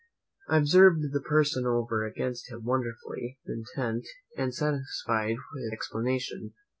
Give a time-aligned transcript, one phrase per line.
[0.49, 6.55] I observed the person over against him wonderfully intent and satisfied with his explanation.